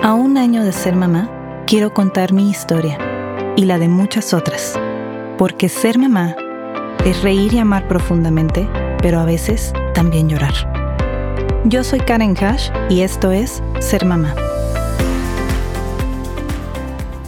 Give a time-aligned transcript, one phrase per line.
[0.00, 1.28] A un año de ser mamá,
[1.66, 2.96] quiero contar mi historia
[3.56, 4.78] y la de muchas otras,
[5.36, 6.36] porque ser mamá
[7.04, 8.68] es reír y amar profundamente,
[9.02, 10.54] pero a veces también llorar.
[11.64, 14.36] Yo soy Karen Hash y esto es Ser Mamá.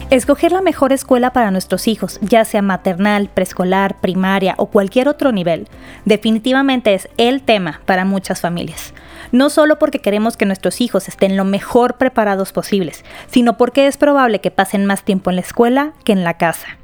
[0.09, 5.33] Escoger la mejor escuela para nuestros hijos, ya sea maternal, preescolar, primaria o cualquier otro
[5.33, 5.67] nivel,
[6.05, 8.93] definitivamente es el tema para muchas familias
[9.31, 13.97] no solo porque queremos que nuestros hijos estén lo mejor preparados posibles, sino porque es
[13.97, 16.77] probable que pasen más tiempo en la escuela que en la casa.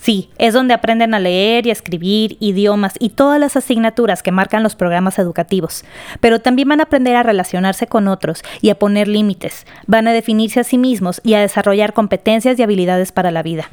[0.00, 4.62] Sí, es donde aprenden a leer y escribir, idiomas y todas las asignaturas que marcan
[4.62, 5.84] los programas educativos,
[6.20, 10.14] pero también van a aprender a relacionarse con otros y a poner límites, van a
[10.14, 13.70] definirse a sí mismos y a desarrollar competencias y habilidades para la vida.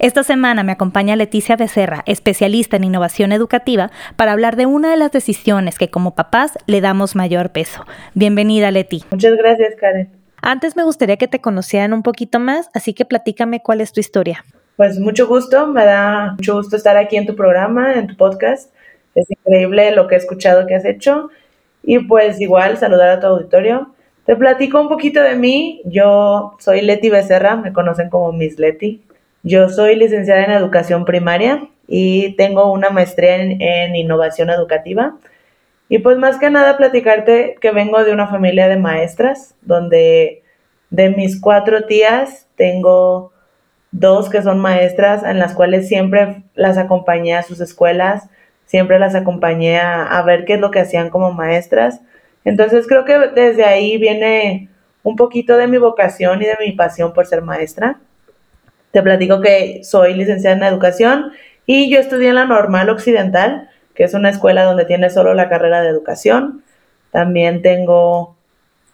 [0.00, 4.96] Esta semana me acompaña Leticia Becerra, especialista en innovación educativa, para hablar de una de
[4.96, 7.86] las decisiones que como papás le damos mayor peso.
[8.14, 9.04] Bienvenida, Leti.
[9.12, 10.10] Muchas gracias, Karen.
[10.42, 14.00] Antes me gustaría que te conocieran un poquito más, así que platícame cuál es tu
[14.00, 14.44] historia.
[14.78, 18.72] Pues mucho gusto, me da mucho gusto estar aquí en tu programa, en tu podcast.
[19.16, 21.30] Es increíble lo que he escuchado que has hecho.
[21.82, 23.92] Y pues igual saludar a tu auditorio.
[24.24, 25.82] Te platico un poquito de mí.
[25.84, 29.02] Yo soy Leti Becerra, me conocen como Miss Leti.
[29.42, 35.16] Yo soy licenciada en educación primaria y tengo una maestría en, innovación educativa.
[35.88, 40.44] Y pues más que nada platicarte que vengo de una familia de maestras, donde
[40.90, 43.32] de mis cuatro tías tengo
[43.90, 48.28] dos que son maestras, en las cuales siempre las acompañé a sus escuelas,
[48.66, 52.00] siempre las acompañé a, ver qué es lo que hacían como maestras.
[52.44, 54.68] Entonces creo que desde ahí viene
[55.02, 57.98] un poquito de mi vocación y de mi pasión por ser maestra.
[58.90, 61.32] Te platico que soy licenciada en educación
[61.66, 65.48] y yo estudié en la Normal Occidental, que es una escuela donde tiene solo la
[65.48, 66.62] carrera de educación.
[67.10, 68.36] También tengo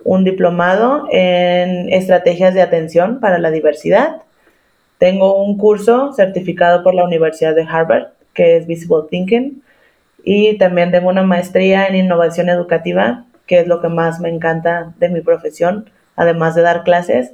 [0.05, 4.23] un diplomado en estrategias de atención para la diversidad.
[4.98, 9.63] Tengo un curso certificado por la Universidad de Harvard, que es Visible Thinking.
[10.23, 14.95] Y también tengo una maestría en innovación educativa, que es lo que más me encanta
[14.98, 17.33] de mi profesión, además de dar clases.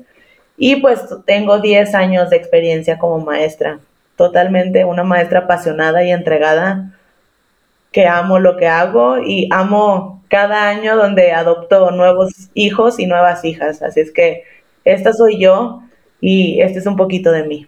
[0.56, 3.78] Y pues tengo 10 años de experiencia como maestra,
[4.16, 6.98] totalmente una maestra apasionada y entregada,
[7.92, 13.44] que amo lo que hago y amo cada año donde adopto nuevos hijos y nuevas
[13.44, 13.82] hijas.
[13.82, 14.44] Así es que
[14.84, 15.82] esta soy yo
[16.20, 17.66] y este es un poquito de mí.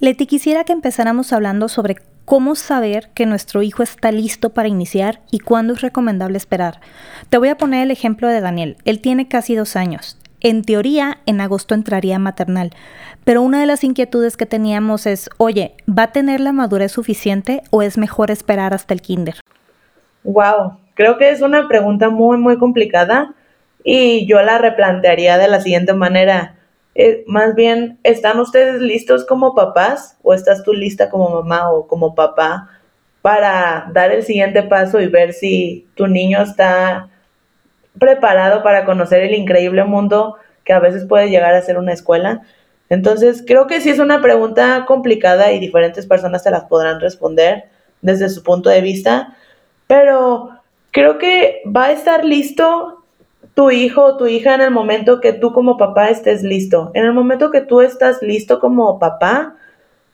[0.00, 5.20] Leti, quisiera que empezáramos hablando sobre cómo saber que nuestro hijo está listo para iniciar
[5.30, 6.80] y cuándo es recomendable esperar.
[7.28, 8.76] Te voy a poner el ejemplo de Daniel.
[8.84, 10.18] Él tiene casi dos años.
[10.40, 12.70] En teoría, en agosto entraría maternal,
[13.24, 17.62] pero una de las inquietudes que teníamos es, oye, ¿va a tener la madurez suficiente
[17.70, 19.36] o es mejor esperar hasta el kinder?
[20.22, 23.34] Wow, creo que es una pregunta muy, muy complicada
[23.82, 26.53] y yo la replantearía de la siguiente manera.
[26.94, 31.86] Eh, más bien, ¿están ustedes listos como papás o estás tú lista como mamá o
[31.88, 32.70] como papá
[33.20, 37.08] para dar el siguiente paso y ver si tu niño está
[37.98, 42.42] preparado para conocer el increíble mundo que a veces puede llegar a ser una escuela.
[42.88, 47.64] Entonces, creo que sí es una pregunta complicada y diferentes personas te las podrán responder
[48.02, 49.36] desde su punto de vista,
[49.86, 50.50] pero
[50.90, 52.93] creo que va a estar listo
[53.54, 56.90] tu hijo o tu hija en el momento que tú como papá estés listo.
[56.94, 59.54] En el momento que tú estás listo como papá,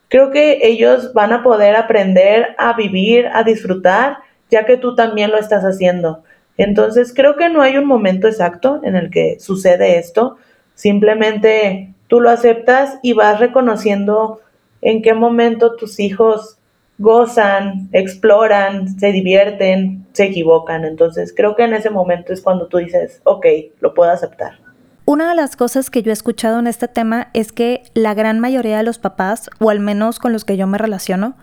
[0.09, 4.19] creo que ellos van a poder aprender a vivir, a disfrutar,
[4.50, 6.23] ya que tú también lo estás haciendo.
[6.59, 10.37] Entonces, creo que no hay un momento exacto en el que sucede esto.
[10.75, 14.41] Simplemente tú lo aceptas y vas reconociendo
[14.83, 16.59] en qué momento tus hijos
[17.00, 20.84] gozan, exploran, se divierten, se equivocan.
[20.84, 23.47] Entonces, creo que en ese momento es cuando tú dices, ok,
[23.81, 24.59] lo puedo aceptar.
[25.06, 28.38] Una de las cosas que yo he escuchado en este tema es que la gran
[28.38, 31.34] mayoría de los papás, o al menos con los que yo me relaciono,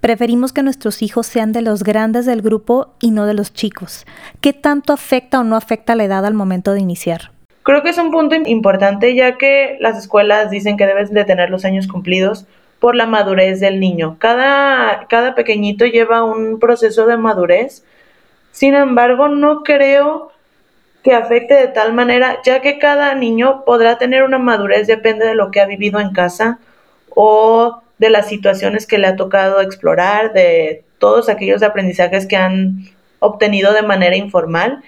[0.00, 4.04] Preferimos que nuestros hijos sean de los grandes del grupo y no de los chicos.
[4.40, 7.30] ¿Qué tanto afecta o no afecta la edad al momento de iniciar?
[7.62, 11.50] Creo que es un punto importante ya que las escuelas dicen que debes de tener
[11.50, 12.46] los años cumplidos
[12.82, 14.16] por la madurez del niño.
[14.18, 17.84] Cada, cada pequeñito lleva un proceso de madurez.
[18.50, 20.32] Sin embargo, no creo
[21.04, 25.36] que afecte de tal manera, ya que cada niño podrá tener una madurez, depende de
[25.36, 26.58] lo que ha vivido en casa
[27.10, 32.88] o de las situaciones que le ha tocado explorar, de todos aquellos aprendizajes que han
[33.20, 34.82] obtenido de manera informal.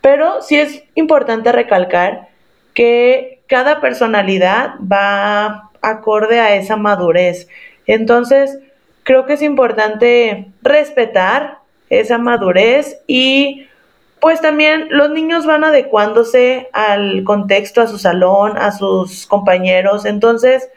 [0.00, 2.28] Pero sí es importante recalcar
[2.72, 7.48] que cada personalidad va acorde a esa madurez.
[7.86, 8.58] Entonces,
[9.02, 13.66] creo que es importante respetar esa madurez y
[14.20, 20.68] pues también los niños van adecuándose al contexto, a su salón, a sus compañeros, entonces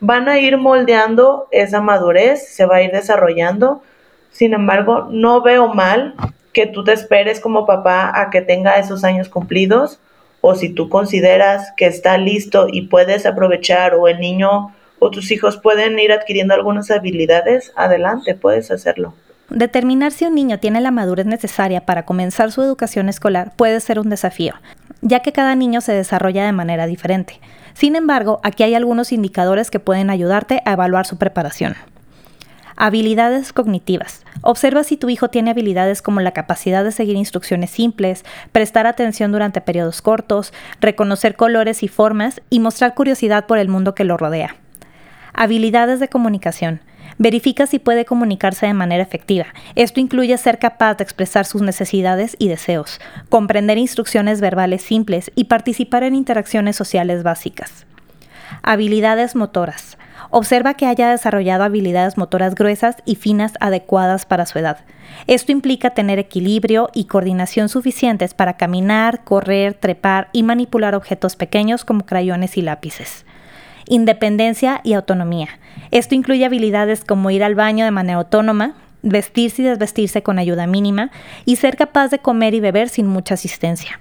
[0.00, 3.82] van a ir moldeando esa madurez, se va a ir desarrollando.
[4.30, 6.14] Sin embargo, no veo mal
[6.52, 9.98] que tú te esperes como papá a que tenga esos años cumplidos
[10.40, 15.30] o si tú consideras que está listo y puedes aprovechar o el niño o tus
[15.30, 19.14] hijos pueden ir adquiriendo algunas habilidades, adelante, puedes hacerlo.
[19.50, 23.98] Determinar si un niño tiene la madurez necesaria para comenzar su educación escolar puede ser
[23.98, 24.54] un desafío,
[25.00, 27.40] ya que cada niño se desarrolla de manera diferente.
[27.72, 31.76] Sin embargo, aquí hay algunos indicadores que pueden ayudarte a evaluar su preparación.
[32.80, 34.24] Habilidades cognitivas.
[34.40, 39.32] Observa si tu hijo tiene habilidades como la capacidad de seguir instrucciones simples, prestar atención
[39.32, 44.16] durante periodos cortos, reconocer colores y formas y mostrar curiosidad por el mundo que lo
[44.16, 44.54] rodea.
[45.34, 46.80] Habilidades de comunicación.
[47.18, 49.46] Verifica si puede comunicarse de manera efectiva.
[49.74, 55.46] Esto incluye ser capaz de expresar sus necesidades y deseos, comprender instrucciones verbales simples y
[55.46, 57.86] participar en interacciones sociales básicas.
[58.62, 59.97] Habilidades motoras.
[60.30, 64.78] Observa que haya desarrollado habilidades motoras gruesas y finas adecuadas para su edad.
[65.26, 71.84] Esto implica tener equilibrio y coordinación suficientes para caminar, correr, trepar y manipular objetos pequeños
[71.84, 73.24] como crayones y lápices
[73.88, 75.48] independencia y autonomía.
[75.90, 80.66] Esto incluye habilidades como ir al baño de manera autónoma, vestirse y desvestirse con ayuda
[80.66, 81.10] mínima
[81.44, 84.00] y ser capaz de comer y beber sin mucha asistencia.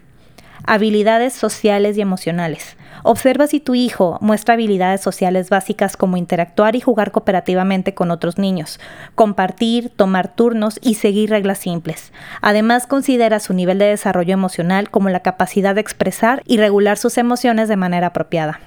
[0.70, 2.76] Habilidades sociales y emocionales.
[3.04, 8.38] Observa si tu hijo muestra habilidades sociales básicas como interactuar y jugar cooperativamente con otros
[8.38, 8.78] niños,
[9.16, 12.12] compartir, tomar turnos y seguir reglas simples.
[12.42, 17.18] Además, considera su nivel de desarrollo emocional como la capacidad de expresar y regular sus
[17.18, 18.60] emociones de manera apropiada.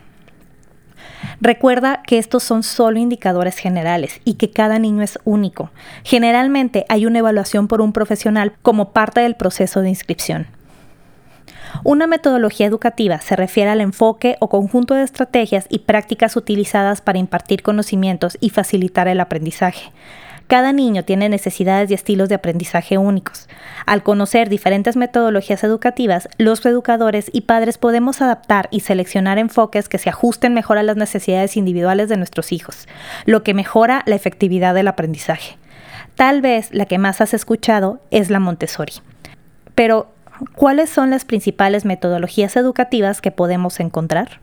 [1.42, 5.70] Recuerda que estos son solo indicadores generales y que cada niño es único.
[6.02, 10.46] Generalmente hay una evaluación por un profesional como parte del proceso de inscripción.
[11.84, 17.18] Una metodología educativa se refiere al enfoque o conjunto de estrategias y prácticas utilizadas para
[17.18, 19.92] impartir conocimientos y facilitar el aprendizaje.
[20.50, 23.48] Cada niño tiene necesidades y estilos de aprendizaje únicos.
[23.86, 29.98] Al conocer diferentes metodologías educativas, los educadores y padres podemos adaptar y seleccionar enfoques que
[29.98, 32.88] se ajusten mejor a las necesidades individuales de nuestros hijos,
[33.26, 35.56] lo que mejora la efectividad del aprendizaje.
[36.16, 38.94] Tal vez la que más has escuchado es la Montessori.
[39.76, 40.08] Pero,
[40.54, 44.40] ¿cuáles son las principales metodologías educativas que podemos encontrar?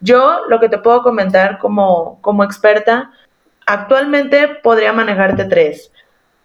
[0.00, 3.10] Yo lo que te puedo comentar como, como experta
[3.66, 5.90] Actualmente podría manejarte tres.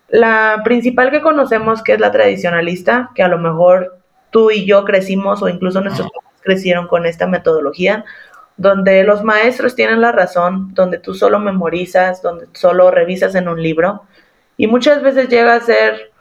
[0.07, 3.99] La principal que conocemos, que es la tradicionalista, que a lo mejor
[4.31, 8.05] tú y yo crecimos o incluso nuestros padres crecieron con esta metodología,
[8.55, 13.61] donde los maestros tienen la razón, donde tú solo memorizas, donde solo revisas en un
[13.61, 14.03] libro
[14.57, 16.11] y muchas veces llega a ser,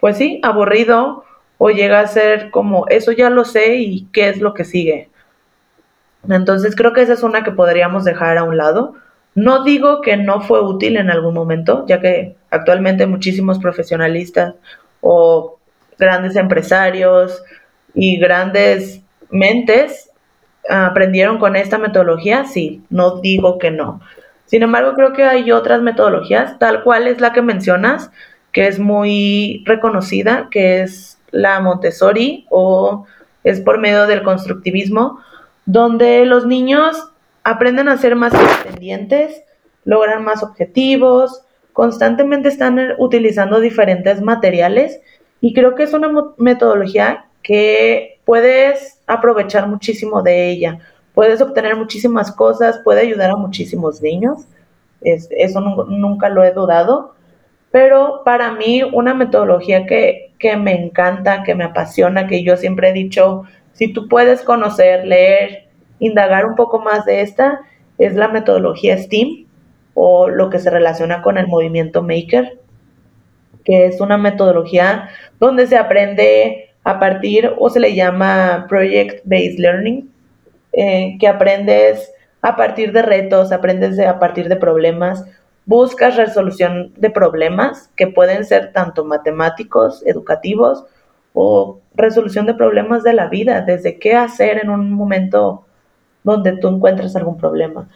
[0.00, 1.24] pues sí, aburrido
[1.58, 5.10] o llega a ser como, eso ya lo sé y qué es lo que sigue.
[6.28, 8.94] Entonces creo que esa es una que podríamos dejar a un lado
[9.38, 14.54] no digo que no fue útil en algún momento, ya que actualmente muchísimos profesionalistas
[15.00, 15.58] o
[15.96, 17.42] grandes empresarios
[17.94, 19.00] y grandes
[19.30, 20.10] mentes
[20.68, 24.00] aprendieron con esta metodología, sí, no digo que no.
[24.46, 28.10] Sin embargo, creo que hay otras metodologías, tal cual es la que mencionas,
[28.50, 33.06] que es muy reconocida, que es la Montessori o
[33.44, 35.20] es por medio del constructivismo,
[35.66, 36.96] donde los niños
[37.44, 39.42] aprenden a ser más independientes,
[39.84, 45.00] logran más objetivos, constantemente están utilizando diferentes materiales
[45.40, 50.80] y creo que es una metodología que puedes aprovechar muchísimo de ella.
[51.14, 54.46] Puedes obtener muchísimas cosas, puede ayudar a muchísimos niños.
[55.00, 57.14] eso nunca lo he dudado.
[57.70, 62.90] Pero para mí una metodología que, que me encanta, que me apasiona, que yo siempre
[62.90, 65.68] he dicho, si tú puedes conocer, leer
[65.98, 67.60] indagar un poco más de esta
[67.98, 69.46] es la metodología STEAM
[69.94, 72.58] o lo que se relaciona con el movimiento Maker,
[73.64, 75.08] que es una metodología
[75.40, 80.08] donde se aprende a partir o se le llama Project Based Learning,
[80.72, 85.24] eh, que aprendes a partir de retos, aprendes a partir de problemas,
[85.68, 90.86] buscas resolución de problemas que pueden ser tanto matemáticos, educativos
[91.34, 95.66] o resolución de problemas de la vida, desde qué hacer en un momento
[96.24, 97.86] donde tú encuentres algún problema.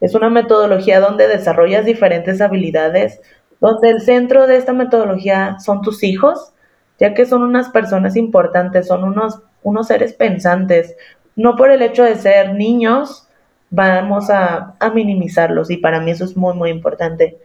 [0.00, 3.20] Es una metodología donde desarrollas diferentes habilidades,
[3.60, 6.54] donde el centro de esta metodología son tus hijos,
[6.98, 10.96] ya que son unas personas importantes, son unos, unos seres pensantes.
[11.36, 13.27] No por el hecho de ser niños
[13.70, 17.38] vamos a, minimizarlos y para mí eso es muy, muy importante.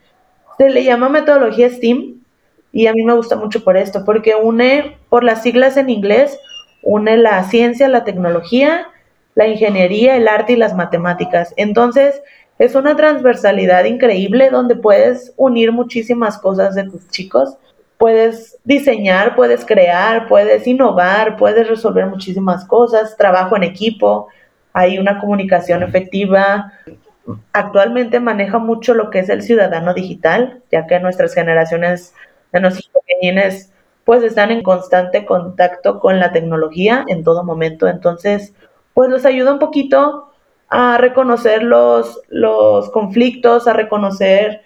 [0.58, 2.22] Se le llama metodología STEAM
[2.72, 6.40] y a mí me gusta mucho por esto, porque une, por las siglas en inglés,
[6.82, 8.88] une la ciencia, la tecnología,
[9.36, 11.54] la ingeniería, el arte y las matemáticas.
[11.58, 12.22] Entonces,
[12.60, 17.58] es una transversalidad increíble donde puedes unir muchísimas cosas de tus chicos.
[17.98, 24.28] Puedes diseñar, puedes crear, puedes innovar, puedes resolver muchísimas cosas, trabajo en equipo,
[24.74, 26.74] hay una comunicación efectiva.
[27.54, 32.14] Actualmente maneja mucho lo que es el ciudadano digital, ya que nuestras generaciones
[32.52, 33.72] de nuestros pequeñines
[34.04, 37.88] pues están en constante contacto con la tecnología en todo momento.
[37.88, 38.54] Entonces,
[38.94, 40.32] pues los ayuda un poquito
[40.68, 44.62] a reconocer los, los conflictos, a reconocer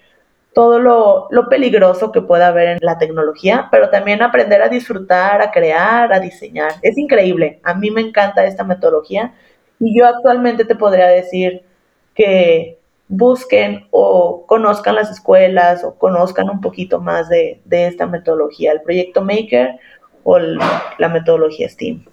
[0.54, 5.40] todo lo, lo, peligroso que pueda haber en la tecnología, pero también aprender a disfrutar,
[5.40, 6.72] a crear, a diseñar.
[6.82, 9.36] Es increíble, a mí me encanta esta metodología
[9.80, 11.64] y yo actualmente te podría decir
[12.16, 18.72] que busquen o conozcan las escuelas o conozcan un poquito más de, de esta metodología,
[18.72, 19.80] el proyecto Maker
[20.24, 22.04] o la metodología STEAM.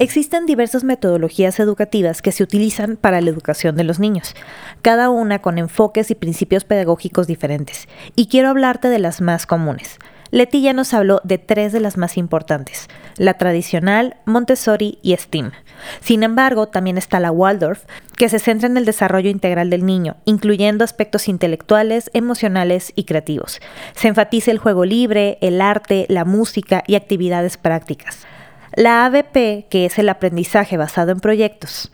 [0.00, 4.34] Existen diversas metodologías educativas que se utilizan para la educación de los niños,
[4.82, 9.98] cada una con enfoques y principios pedagógicos diferentes, y quiero hablarte de las más comunes.
[10.30, 15.52] Leti ya nos habló de tres de las más importantes, la tradicional, Montessori y STEAM.
[16.00, 17.84] Sin embargo, también está la Waldorf,
[18.16, 23.60] que se centra en el desarrollo integral del niño, incluyendo aspectos intelectuales, emocionales y creativos.
[23.94, 28.26] Se enfatiza el juego libre, el arte, la música y actividades prácticas.
[28.74, 31.90] La ABP, que es el aprendizaje basado en proyectos,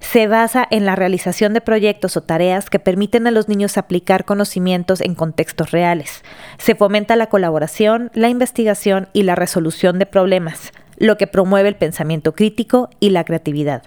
[0.00, 4.24] se basa en la realización de proyectos o tareas que permiten a los niños aplicar
[4.24, 6.22] conocimientos en contextos reales.
[6.58, 11.76] Se fomenta la colaboración, la investigación y la resolución de problemas, lo que promueve el
[11.76, 13.82] pensamiento crítico y la creatividad.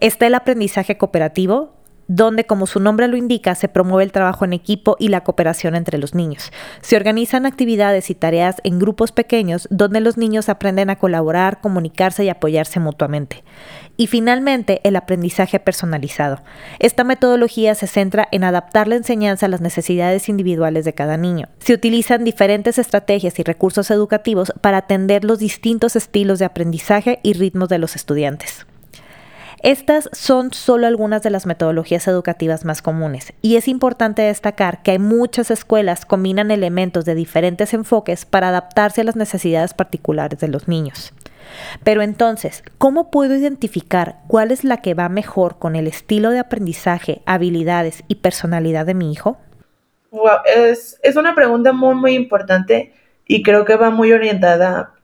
[0.00, 1.74] Está el aprendizaje cooperativo,
[2.10, 5.76] donde, como su nombre lo indica, se promueve el trabajo en equipo y la cooperación
[5.76, 6.50] entre los niños.
[6.80, 12.24] Se organizan actividades y tareas en grupos pequeños donde los niños aprenden a colaborar, comunicarse
[12.24, 13.44] y apoyarse mutuamente.
[13.96, 16.40] Y finalmente, el aprendizaje personalizado.
[16.80, 21.46] Esta metodología se centra en adaptar la enseñanza a las necesidades individuales de cada niño.
[21.60, 27.34] Se utilizan diferentes estrategias y recursos educativos para atender los distintos estilos de aprendizaje y
[27.34, 28.66] ritmos de los estudiantes.
[29.62, 34.92] Estas son solo algunas de las metodologías educativas más comunes y es importante destacar que
[34.92, 40.48] hay muchas escuelas combinan elementos de diferentes enfoques para adaptarse a las necesidades particulares de
[40.48, 41.12] los niños.
[41.84, 46.38] Pero entonces, ¿cómo puedo identificar cuál es la que va mejor con el estilo de
[46.38, 49.36] aprendizaje, habilidades y personalidad de mi hijo?
[50.46, 52.94] es, es una pregunta muy, muy importante
[53.26, 54.94] y creo que va muy orientada,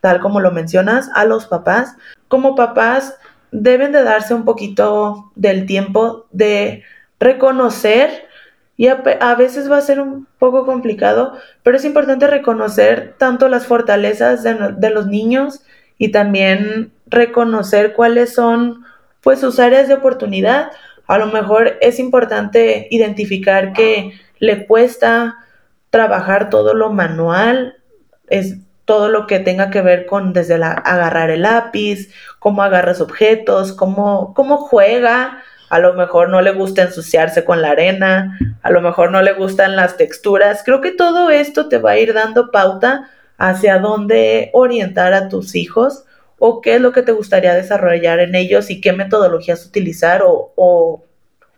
[0.00, 1.96] tal como lo mencionas, a los papás.
[2.28, 3.18] Como papás,
[3.50, 6.82] deben de darse un poquito del tiempo de
[7.18, 8.28] reconocer
[8.76, 13.66] y a, veces va a ser un poco complicado, pero es importante reconocer tanto las
[13.66, 15.62] fortalezas de, de, los niños
[15.98, 18.84] y también reconocer cuáles son
[19.20, 20.70] pues sus áreas de oportunidad.
[21.08, 25.38] A lo mejor es importante identificar que le cuesta
[25.90, 27.74] trabajar todo lo manual,
[28.28, 33.02] es todo lo que tenga que ver con desde la, agarrar el lápiz, cómo agarras
[33.02, 35.42] objetos, cómo, cómo juega.
[35.68, 39.34] A lo mejor no le gusta ensuciarse con la arena, a lo mejor no le
[39.34, 40.62] gustan las texturas.
[40.64, 45.54] Creo que todo esto te va a ir dando pauta hacia dónde orientar a tus
[45.54, 46.04] hijos
[46.38, 50.54] o qué es lo que te gustaría desarrollar en ellos y qué metodologías utilizar o,
[50.56, 51.04] o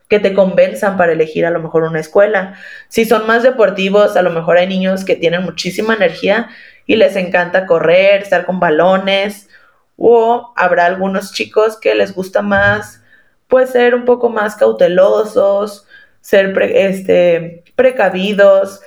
[0.08, 2.56] que te convenzan para elegir a lo mejor una escuela.
[2.88, 6.49] Si son más deportivos, a lo mejor hay niños que tienen muchísima energía
[6.90, 9.49] y les encanta correr, estar con balones,
[9.97, 13.00] o habrá algunos chicos que les gusta más,
[13.47, 15.87] pues ser un poco más cautelosos,
[16.20, 18.80] ser este, precavidos,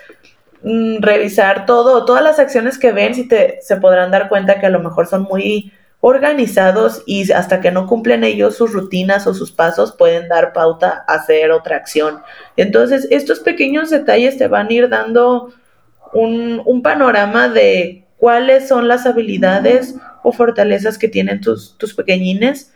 [0.64, 4.66] mm, revisar todo, todas las acciones que ven, si te, se podrán dar cuenta que
[4.66, 9.34] a lo mejor son muy organizados y hasta que no cumplen ellos sus rutinas o
[9.34, 12.22] sus pasos pueden dar pauta a hacer otra acción.
[12.58, 15.54] Entonces, estos pequeños detalles te van a ir dando
[16.14, 22.74] un, panorama de cuáles son las habilidades o fortalezas que tienen tus, tus pequeñines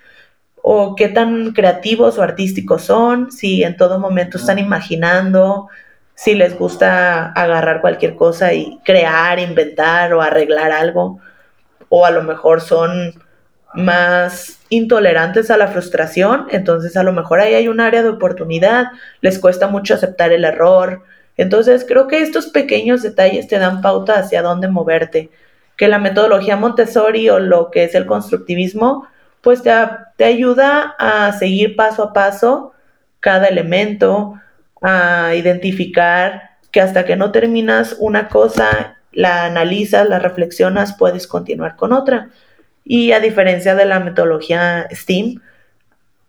[0.62, 5.70] o qué tan creativos o artísticos son, si en todo momento están imaginando,
[6.14, 11.20] si les gusta agarrar cualquier cosa y crear, inventar o arreglar algo,
[11.90, 13.14] o a lo mejor son
[13.74, 18.88] más intolerantes a la frustración, entonces a lo mejor ahí hay un área de oportunidad,
[19.22, 21.04] les cuesta mucho aceptar el error,
[21.38, 25.30] entonces, creo que estos pequeños detalles te dan pauta hacia dónde moverte,
[25.78, 29.08] que la metodología Montessori o lo que es el constructivismo,
[29.42, 29.72] pues te,
[30.18, 32.74] te ayuda a seguir paso a paso
[33.20, 34.34] cada elemento,
[34.82, 41.76] a identificar que hasta que no terminas una cosa la analizas, la reflexionas, puedes continuar
[41.76, 42.30] con otra.
[42.84, 45.42] Y a diferencia de la metodología STEAM,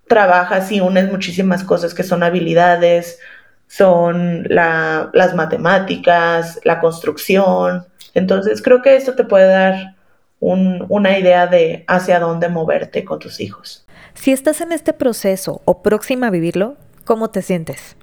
[0.07, 3.21] trabajas y unes muchísimas cosas que son habilidades,
[3.69, 7.87] son las matemáticas, la construcción.
[8.15, 9.95] Entonces creo que esto te puede dar
[10.41, 13.85] una idea de hacia dónde moverte con tus hijos.
[14.15, 17.98] Si estás en este proceso o próxima a vivirlo, ¿cómo te sientes?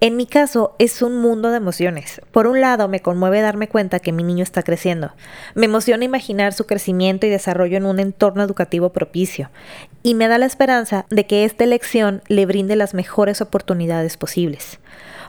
[0.00, 2.20] En mi caso es un mundo de emociones.
[2.30, 5.12] Por un lado me conmueve darme cuenta que mi niño está creciendo.
[5.56, 9.50] Me emociona imaginar su crecimiento y desarrollo en un entorno educativo propicio.
[10.04, 14.78] Y me da la esperanza de que esta elección le brinde las mejores oportunidades posibles.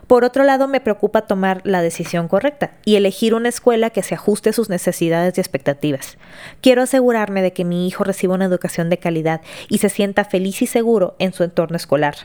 [0.10, 4.16] Por otro lado, me preocupa tomar la decisión correcta y elegir una escuela que se
[4.16, 6.18] ajuste a sus necesidades y expectativas.
[6.62, 10.64] Quiero asegurarme de que mi hijo reciba una educación de calidad y se sienta feliz
[10.64, 12.16] y seguro en su entorno escolar.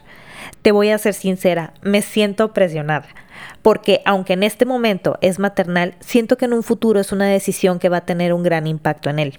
[0.63, 3.09] Te voy a ser sincera, me siento presionada,
[3.61, 7.79] porque aunque en este momento es maternal, siento que en un futuro es una decisión
[7.79, 9.39] que va a tener un gran impacto en él.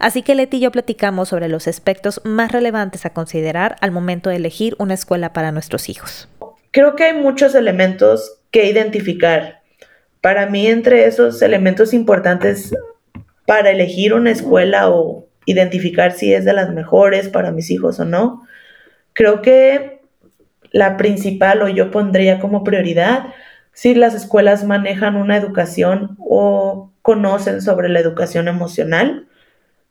[0.00, 4.30] Así que Leti y yo platicamos sobre los aspectos más relevantes a considerar al momento
[4.30, 6.26] de elegir una escuela para nuestros hijos
[6.72, 9.62] creo que hay muchos elementos que identificar.
[10.20, 12.74] Para mí, entre esos elementos importantes
[13.46, 18.04] para elegir una escuela o identificar si es de las mejores para mis hijos o
[18.04, 18.42] no,
[19.12, 20.00] creo que
[20.70, 23.26] la principal o yo pondría como prioridad
[23.72, 29.28] si las escuelas manejan una educación o conocen sobre la educación emocional,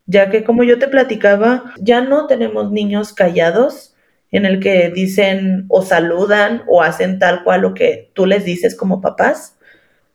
[0.06, 3.91] ya que como yo te platicaba, ya no tenemos niños callados,
[4.32, 8.76] en el que dicen o saludan o hacen tal cual lo que tú les dices
[8.76, 9.58] como papás.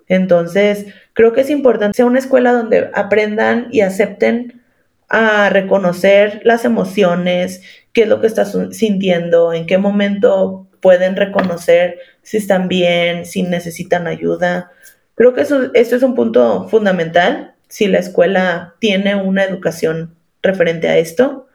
[0.08, 4.62] Entonces, creo que es importante sea una escuela donde aprendan y acepten
[5.08, 11.98] a reconocer las emociones, qué es lo que estás sintiendo, en qué momento pueden reconocer
[12.22, 14.70] si están bien, si necesitan ayuda.
[15.14, 20.88] Creo que eso, esto es un punto fundamental si la escuela tiene una educación referente
[20.88, 21.48] a esto.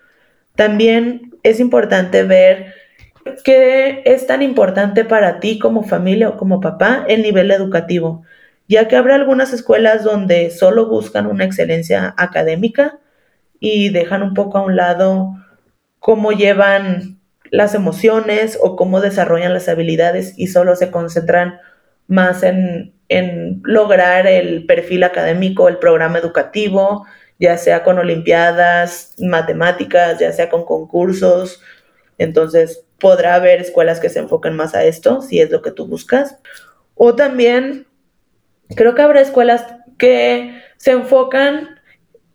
[0.56, 2.74] También es importante ver
[3.43, 8.24] qué es tan importante para ti como familia o como papá el nivel educativo,
[8.68, 13.00] ya que habrá algunas escuelas donde solo buscan una excelencia académica
[13.59, 15.35] y dejan un poco a un lado
[16.00, 17.20] cómo llevan
[17.51, 21.59] las emociones o cómo desarrollan las habilidades y solo se concentran
[22.07, 27.05] más en, en lograr el perfil académico, el programa educativo,
[27.42, 31.60] ya sea con olimpiadas, matemáticas, ya sea con concursos.
[32.20, 35.88] Entonces, podrá haber escuelas que se enfoquen más a esto, si es lo que tú
[35.88, 36.38] buscas.
[36.94, 37.88] O también,
[38.75, 39.66] creo que habrá escuelas
[39.98, 41.80] que se enfocan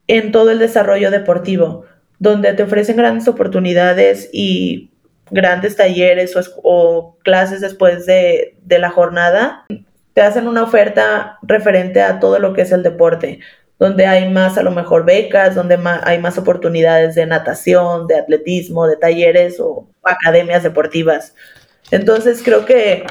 [0.09, 1.85] en todo el desarrollo deportivo,
[2.19, 4.91] donde te ofrecen grandes oportunidades y
[5.31, 9.67] grandes talleres o, clases después de, de la jornada.
[10.15, 13.39] Te hacen una oferta referente a todo lo que es el deporte
[13.79, 18.87] donde hay más a lo mejor becas, donde hay más oportunidades de natación, de atletismo,
[18.87, 21.35] de talleres o academias deportivas.
[21.91, 23.05] Entonces creo que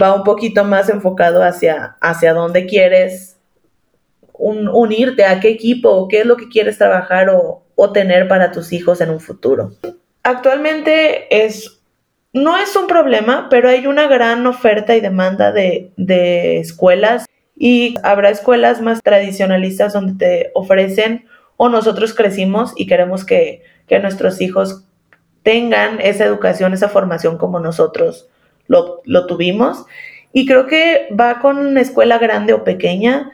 [0.00, 3.36] va un poquito más enfocado hacia, hacia dónde quieres
[4.38, 9.00] unirte, a qué equipo, qué es lo que quieres trabajar o, tener para tus hijos
[9.00, 9.72] en un futuro.
[10.24, 11.80] Actualmente es,
[12.32, 17.26] no es un problema, pero hay una gran oferta y demanda de, de escuelas
[17.60, 23.62] y habrá escuelas más tradicionalistas donde te ofrecen o nosotros crecimos y queremos que,
[24.02, 24.84] nuestros hijos
[25.42, 28.28] tengan esa educación, esa formación como nosotros
[28.66, 29.86] lo, lo tuvimos.
[30.32, 33.32] Y creo que va con una escuela grande o pequeña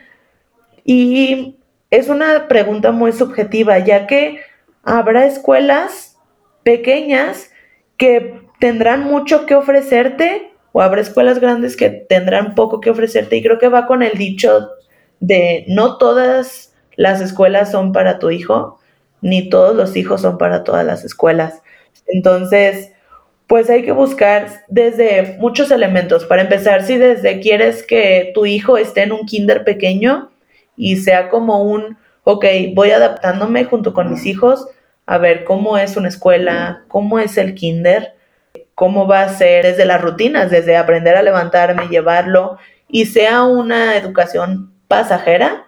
[0.84, 1.58] y
[1.90, 4.40] es una pregunta muy subjetiva, ya que
[4.84, 6.16] habrá escuelas
[6.62, 7.50] pequeñas
[7.96, 13.42] que tendrán mucho que ofrecerte o habrá escuelas grandes que tendrán poco que ofrecerte y
[13.44, 14.70] creo que va con el dicho
[15.20, 18.80] de no todas las escuelas son para tu hijo,
[19.20, 21.62] ni todos los hijos son para todas las escuelas.
[22.08, 22.90] Entonces,
[23.46, 26.24] pues hay que buscar desde muchos elementos.
[26.24, 30.32] Para empezar, si desde quieres que tu hijo esté en un kinder pequeño
[30.76, 34.66] y sea como un, ok, voy adaptándome junto con mis hijos
[35.06, 38.14] a ver cómo es una escuela, cómo es el kinder,
[38.74, 42.58] cómo va a ser desde las rutinas, desde aprender a levantarme, llevarlo,
[42.88, 45.66] y sea una educación pasajera,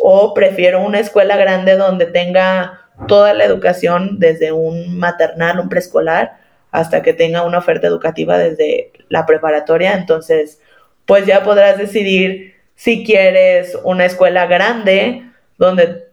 [0.00, 6.38] o prefiero una escuela grande donde tenga toda la educación desde un maternal, un preescolar,
[6.70, 9.94] hasta que tenga una oferta educativa desde la preparatoria.
[9.94, 10.60] Entonces,
[11.06, 15.22] pues ya podrás decidir si quieres una escuela grande
[15.58, 16.06] donde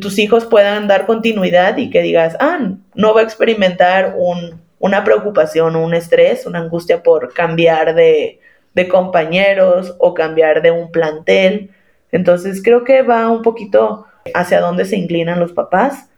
[0.00, 2.58] tus hijos puedan dar continuidad y que digas, ah,
[2.94, 8.40] no va a experimentar un una preocupación, un estrés, una angustia por cambiar de,
[8.88, 11.70] compañeros o cambiar de un plantel,
[12.12, 16.08] Entonces creo que va un poquito hacia dónde se inclinan los papás.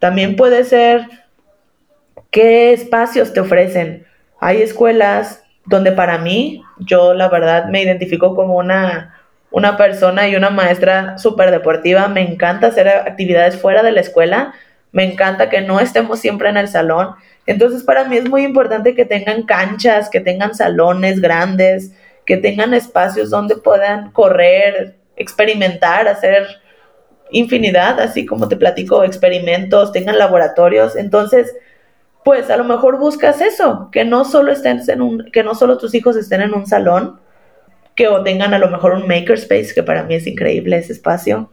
[0.00, 1.06] También puede ser
[2.32, 4.04] qué espacios te ofrecen.
[4.40, 9.14] Hay escuelas donde para mí, yo la verdad me identifico como una,
[9.50, 12.08] una persona y una maestra súper deportiva.
[12.08, 14.54] Me encanta hacer actividades fuera de la escuela.
[14.92, 17.14] Me encanta que no estemos siempre en el salón.
[17.46, 21.92] Entonces para mí es muy importante que tengan canchas, que tengan salones grandes,
[22.24, 26.46] que tengan espacios donde puedan correr, experimentar, hacer
[27.30, 30.96] infinidad, así como te platico, experimentos, tengan laboratorios.
[30.96, 31.54] Entonces,
[32.24, 34.82] pues a lo mejor buscas eso, que no solo estén
[35.32, 37.20] que no solo tus hijos estén en un salón,
[37.94, 41.50] que o tengan a lo mejor un makerspace, que para mí es increíble ese espacio,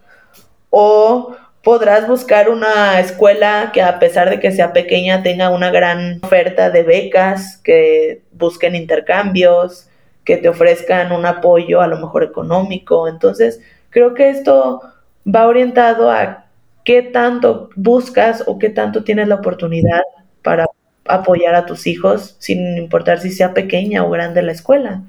[0.69, 6.19] o podrás buscar una escuela que a pesar de que sea pequeña tenga una gran
[6.21, 9.89] oferta de becas, que busquen intercambios,
[10.23, 13.07] que te ofrezcan un apoyo a lo mejor económico.
[13.07, 14.79] Entonces, creo que esto
[15.27, 16.45] va orientado a
[16.83, 20.03] qué tanto buscas o qué tanto tienes la oportunidad
[20.43, 20.67] para
[21.07, 25.01] apoyar a tus hijos, sin importar si sea pequeña o grande la escuela.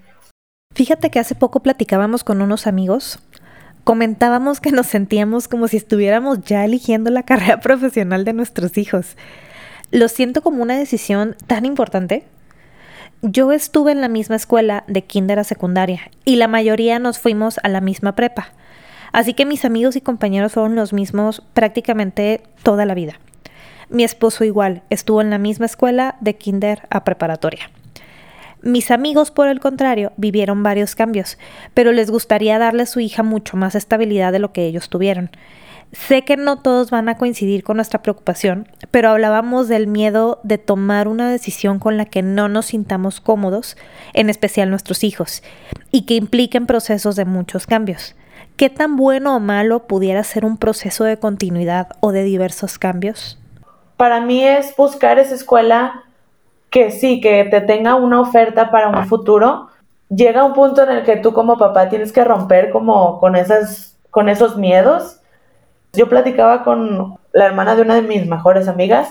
[0.75, 3.19] Fíjate que hace poco platicábamos con unos amigos,
[3.87, 9.17] comentábamos que nos sentíamos como si estuviéramos ya eligiendo la carrera profesional de nuestros hijos.
[9.93, 12.25] Lo siento como una decisión tan importante.
[13.23, 17.61] Yo estuve en la misma escuela de kinder a secundaria y la mayoría nos fuimos
[17.63, 18.49] a la misma prepa.
[19.13, 23.21] Así que mis amigos y compañeros fueron los mismos prácticamente toda la vida.
[23.89, 27.71] Mi esposo igual, estuvo en la misma escuela de kinder a preparatoria.
[28.67, 31.39] Mis amigos, por el contrario, vivieron varios cambios,
[31.73, 35.31] pero les gustaría darle a su hija mucho más estabilidad de lo que ellos tuvieron.
[35.93, 40.59] Sé que no todos van a coincidir con nuestra preocupación, pero hablábamos del miedo de
[40.59, 43.77] tomar una decisión con la que no nos sintamos cómodos,
[44.15, 45.45] en especial nuestros hijos,
[45.93, 48.17] y que impliquen procesos de muchos cambios.
[48.57, 53.39] ¿Qué tan bueno o malo pudiera ser un proceso de continuidad o de diversos cambios?
[53.97, 56.05] para mí es buscar esa escuela
[56.77, 59.69] que sí, que te tenga una oferta para un futuro.
[60.11, 63.97] Llega un punto en el que tú como papá tienes que romper como con esas,
[64.11, 65.21] con esos miedos.
[65.95, 69.09] Yo platicaba con la hermana de una de mis mejores amigas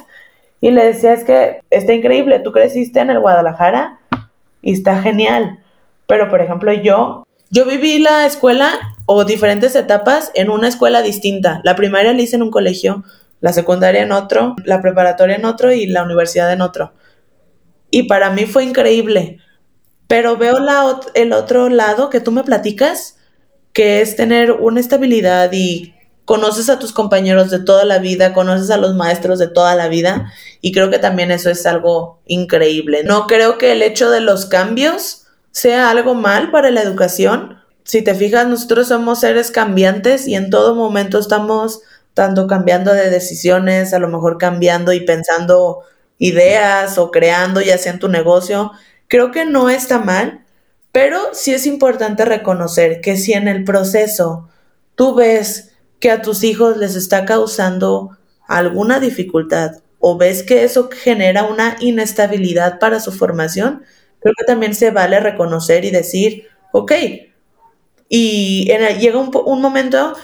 [0.61, 3.97] y le decía es que está increíble, tú creciste en el Guadalajara
[4.61, 5.57] y está genial.
[6.05, 8.73] Pero por ejemplo yo, yo viví la escuela
[9.07, 11.61] o diferentes etapas en una escuela distinta.
[11.63, 13.03] La primaria la hice en un colegio
[13.41, 16.93] la secundaria en otro, la preparatoria en otro y la universidad en otro.
[17.95, 19.39] Y para mí fue increíble.
[20.09, 20.57] Pero veo
[21.13, 23.15] el otro lado que tú me platicas,
[23.71, 28.69] que es tener una estabilidad y conoces a tus compañeros de toda la vida, conoces
[28.69, 30.29] a los maestros de toda la vida
[30.59, 33.05] y creo que también eso es algo increíble.
[33.05, 37.61] No creo que el hecho de los cambios sea algo mal para la educación.
[37.85, 41.79] Si te fijas, nosotros somos seres cambiantes y en todo momento estamos
[42.13, 45.83] tanto cambiando de decisiones, a lo mejor cambiando y pensando
[46.17, 48.71] ideas o creando ya sea en tu negocio,
[49.07, 50.45] creo que no está mal,
[50.91, 54.49] pero sí es importante reconocer que si en el proceso
[54.95, 60.89] tú ves que a tus hijos les está causando alguna dificultad o ves que eso
[60.91, 63.83] genera una inestabilidad para su formación,
[64.19, 66.91] creo que también se vale reconocer y decir, ok,
[68.07, 68.65] y
[68.99, 70.15] llega un, un momento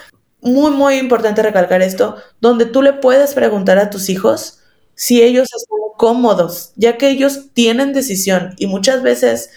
[0.41, 4.60] muy, muy importante recalcar esto, donde tú le puedes preguntar a tus hijos
[4.95, 9.51] si ellos están cómodos, ya que ellos tienen decisión y muchas veces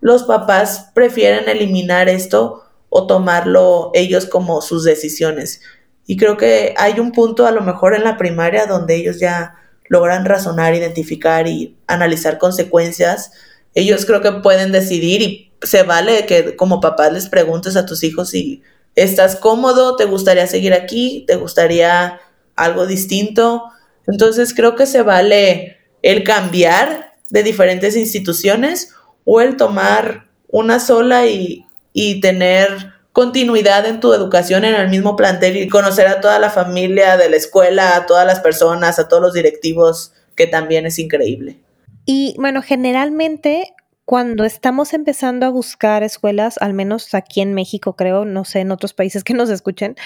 [0.00, 5.60] los papás prefieren eliminar esto o tomarlo ellos como sus decisiones.
[6.06, 9.56] Y creo que hay un punto a lo mejor en la primaria donde ellos ya
[9.88, 13.32] logran razonar, identificar y analizar consecuencias.
[13.74, 18.02] Ellos creo que pueden decidir y se vale que como papás les preguntes a tus
[18.02, 18.62] hijos si
[18.96, 19.96] ¿Estás cómodo?
[19.96, 21.24] ¿Te gustaría seguir aquí?
[21.26, 22.20] ¿Te gustaría
[22.56, 23.64] algo distinto?
[24.06, 31.26] Entonces creo que se vale el cambiar de diferentes instituciones o el tomar una sola
[31.26, 36.38] y, y tener continuidad en tu educación en el mismo plantel y conocer a toda
[36.38, 40.86] la familia de la escuela, a todas las personas, a todos los directivos, que también
[40.86, 41.60] es increíble.
[42.06, 48.24] Y bueno, generalmente cuando estamos empezando a buscar escuelas, al menos aquí en México creo,
[48.24, 49.96] no sé, en otros países que nos escuchen,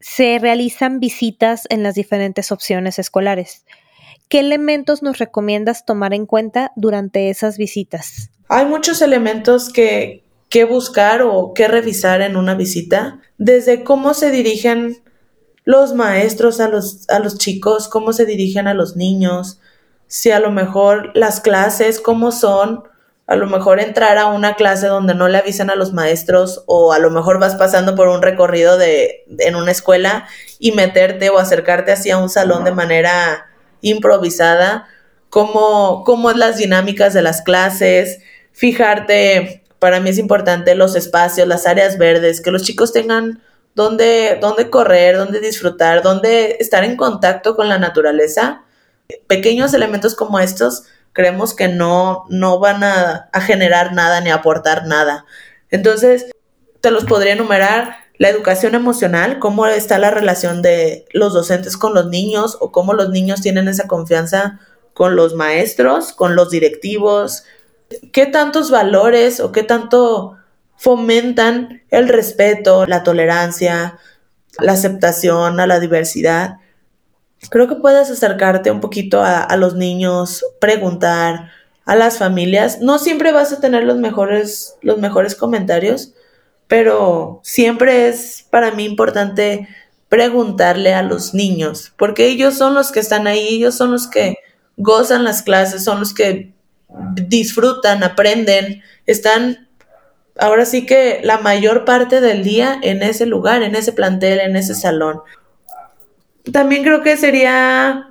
[0.00, 3.64] se realizan visitas en las diferentes opciones escolares.
[4.28, 8.30] ¿Qué elementos nos recomiendas tomar en cuenta durante esas visitas?
[8.48, 14.30] Hay muchos elementos que, que buscar o que revisar en una visita, desde cómo se
[14.30, 15.02] dirigen
[15.64, 19.60] los maestros a los, a los chicos, cómo se dirigen a los niños,
[20.06, 22.82] si a lo mejor las clases, cómo son,
[23.30, 26.92] a lo mejor entrar a una clase donde no le avisan a los maestros o
[26.92, 30.26] a lo mejor vas pasando por un recorrido de, en una escuela
[30.58, 33.46] y meterte o acercarte hacia un salón de manera
[33.82, 34.88] improvisada,
[35.28, 38.18] cómo, cómo es las dinámicas de las clases,
[38.50, 43.40] fijarte, para mí es importante los espacios, las áreas verdes, que los chicos tengan
[43.76, 48.64] donde, donde correr, donde disfrutar, donde estar en contacto con la naturaleza.
[49.28, 55.24] Pequeños elementos como estos creemos que no, no van a, generar nada ni aportar nada.
[55.70, 56.30] Entonces,
[56.80, 61.94] te los podría enumerar la educación emocional, cómo está la relación de los docentes con
[61.94, 64.60] los niños o cómo los niños tienen esa confianza
[64.92, 67.44] con los maestros, con los directivos,
[68.12, 70.36] qué tantos valores o qué tanto
[70.76, 73.98] fomentan el respeto, la tolerancia,
[74.58, 76.58] la aceptación a la diversidad
[77.48, 81.50] creo que puedes acercarte un poquito a, los niños, preguntar
[81.86, 82.80] a las familias.
[82.80, 86.12] No siempre vas a tener los mejores, los mejores comentarios,
[86.68, 89.68] pero siempre es para mí importante
[90.08, 94.36] preguntarle a los niños, porque ellos son los que están ahí, ellos son los que
[94.76, 96.52] gozan las clases, son los que
[97.14, 99.68] disfrutan, aprenden, están
[100.36, 104.56] ahora sí que la mayor parte del día en ese lugar, en ese plantel, en
[104.56, 105.20] ese salón
[106.52, 108.08] también creo que sería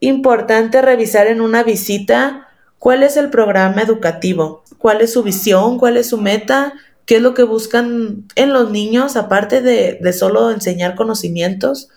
[0.00, 5.96] importante revisar en una visita cuál es el programa educativo, cuál es su visión, cuál
[5.96, 6.74] es su meta,
[7.06, 11.88] qué es lo que buscan en los niños, aparte de, de solo enseñar conocimientos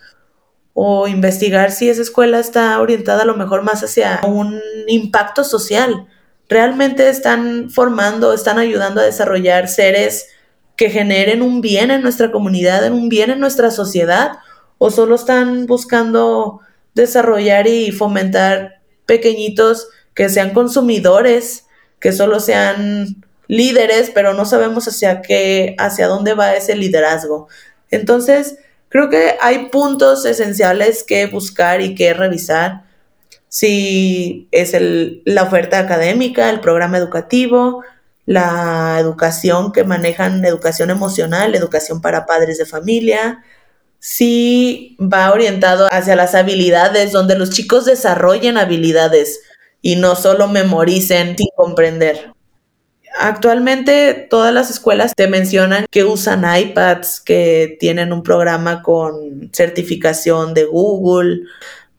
[0.74, 6.08] o investigar si esa escuela está orientada a lo mejor más hacia un impacto social.
[6.50, 10.28] Realmente están formando, están ayudando a desarrollar seres
[10.76, 14.38] que generen un bien en nuestra comunidad, en un bien en nuestra sociedad,
[14.78, 16.62] o solo están buscando
[16.94, 21.66] desarrollar y fomentar pequeñitos que sean consumidores,
[22.00, 27.48] que solo sean líderes, pero no sabemos hacia qué, hacia dónde va ese liderazgo.
[27.92, 28.58] Entonces,
[28.90, 32.84] creo que hay puntos esenciales que buscar y que revisar.
[33.48, 37.84] Si es el, la oferta académica, el programa educativo,
[38.26, 43.44] la educación que manejan, educación emocional, educación para padres de familia,
[44.00, 49.42] sí va orientado hacia las habilidades, donde los chicos desarrollen habilidades
[49.82, 52.32] y no solo memoricen sin comprender.
[53.20, 60.54] Actualmente todas las escuelas te mencionan que usan iPads, que tienen un programa con certificación
[60.54, 61.42] de Google,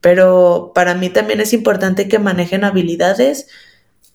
[0.01, 3.49] pero para mí también es importante que manejen habilidades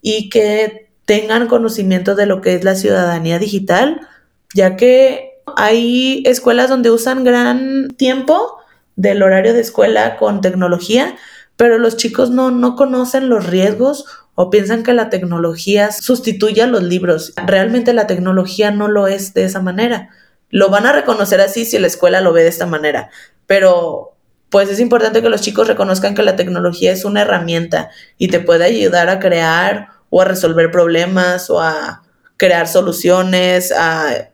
[0.01, 4.07] y que tengan conocimiento de lo que es la ciudadanía digital,
[4.53, 8.57] ya que hay escuelas donde usan gran tiempo
[8.95, 11.15] del horario de escuela con tecnología,
[11.57, 16.67] pero los chicos no, no conocen los riesgos o piensan que la tecnología sustituye a
[16.67, 17.33] los libros.
[17.45, 20.09] Realmente la tecnología no lo es de esa manera.
[20.49, 23.09] Lo van a reconocer así si la escuela lo ve de esta manera,
[23.47, 24.13] pero
[24.49, 28.39] pues es importante que los chicos reconozcan que la tecnología es una herramienta y te
[28.39, 32.03] puede ayudar a crear o a resolver problemas o a
[32.37, 34.29] crear soluciones, a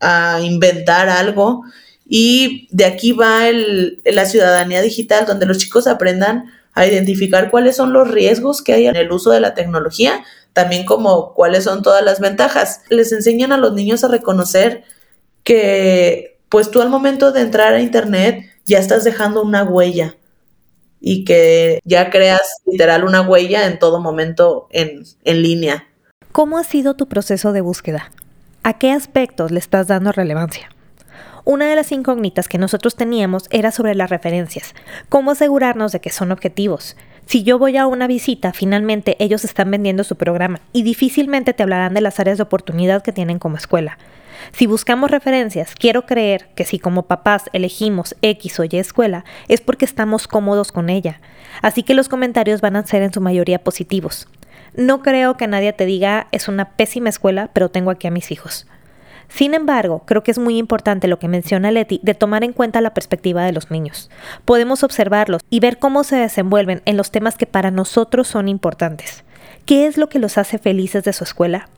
[0.00, 1.62] a inventar algo.
[2.06, 7.76] Y de aquí va el, la ciudadanía digital, donde los chicos aprendan a identificar cuáles
[7.76, 11.82] son los riesgos que hay en el uso de la tecnología, también como cuáles son
[11.82, 12.82] todas las ventajas.
[12.88, 14.84] Les enseñan a los niños a reconocer
[15.44, 20.16] que pues tú al momento de entrar a internet ya estás dejando una huella
[21.00, 25.88] y que ya creas literal una huella en todo momento en, en línea.
[26.32, 28.10] ¿Cómo ha sido tu proceso de búsqueda?
[28.62, 30.68] ¿A qué aspectos le estás dando relevancia?
[31.46, 34.74] Una de las incógnitas que nosotros teníamos era sobre las referencias.
[35.08, 36.94] ¿Cómo asegurarnos de que son objetivos?
[37.24, 41.62] Si yo voy a una visita, finalmente ellos están vendiendo su programa y difícilmente te
[41.62, 43.96] hablarán de las áreas de oportunidad que tienen como escuela.
[44.52, 49.62] Si buscamos referencias, quiero creer que si como papás elegimos X o Y escuela, es
[49.62, 51.22] porque estamos cómodos con ella.
[51.62, 54.28] Así que los comentarios van a ser en su mayoría positivos.
[54.74, 58.30] No creo que nadie te diga es una pésima escuela, pero tengo aquí a mis
[58.30, 58.66] hijos.
[59.28, 62.80] Sin embargo, creo que es muy importante lo que menciona Leti de tomar en cuenta
[62.80, 64.10] la perspectiva de los niños.
[64.44, 69.24] Podemos observarlos y ver cómo se desenvuelven en los temas que para nosotros son importantes.
[69.66, 71.68] ¿Qué es lo que los hace felices de su escuela?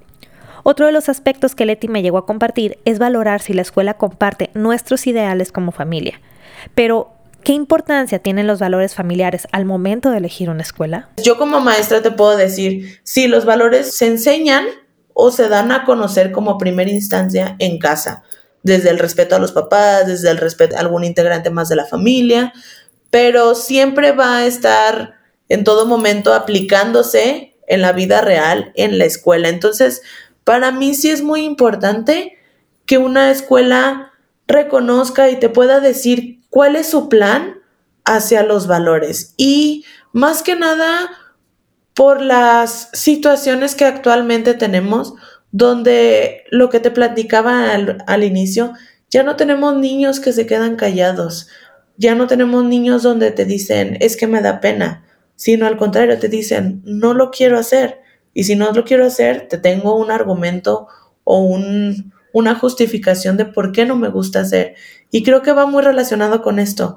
[0.63, 3.95] Otro de los aspectos que Leti me llegó a compartir es valorar si la escuela
[3.95, 6.21] comparte nuestros ideales como familia.
[6.75, 7.13] Pero,
[7.45, 11.11] ¿Qué importancia tienen los valores familiares al momento de elegir una escuela?
[11.17, 14.67] Yo como maestra te puedo decir, si los valores se enseñan
[15.13, 18.23] o se dan a conocer como primera instancia en casa,
[18.63, 21.85] desde el respeto a los papás, desde el respeto a algún integrante más de la
[21.85, 22.53] familia,
[23.11, 25.15] pero siempre va a estar
[25.49, 29.49] en todo momento aplicándose en la vida real, en la escuela.
[29.49, 30.03] Entonces,
[30.45, 32.39] para mí sí es muy importante
[32.87, 34.13] que una escuela
[34.47, 37.61] reconozca y te pueda decir cuál es su plan
[38.05, 39.33] hacia los valores.
[39.39, 41.11] Y más que nada,
[41.95, 45.15] por las situaciones que actualmente tenemos,
[45.51, 48.75] donde lo que te platicaba al, inicio,
[49.09, 51.49] ya no tenemos niños que se quedan callados,
[51.97, 56.19] ya no tenemos niños donde te dicen, es que me da pena, sino al contrario,
[56.19, 58.03] te dicen, no lo quiero hacer.
[58.35, 60.87] Y si no lo quiero hacer, te tengo un argumento
[61.25, 64.75] o un, una justificación de por qué no me gusta hacer.
[65.11, 66.97] Y creo que va muy relacionado con esto.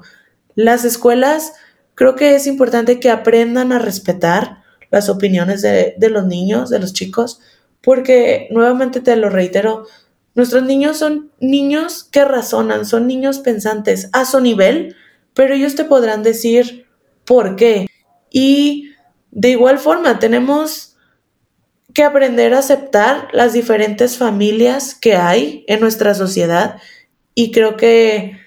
[0.54, 1.52] Las escuelas,
[1.94, 6.78] creo que es importante que aprendan a respetar las opiniones de, de los niños, de
[6.78, 7.40] los chicos,
[7.82, 9.86] porque nuevamente te lo reitero,
[10.34, 14.96] nuestros niños son niños que razonan, son niños pensantes a su nivel,
[15.34, 16.86] pero ellos te podrán decir
[17.24, 17.86] por qué.
[18.30, 18.90] Y
[19.30, 20.95] de igual forma, tenemos
[21.96, 26.76] que aprender a aceptar las diferentes familias que hay en nuestra sociedad
[27.34, 28.38] y creo que,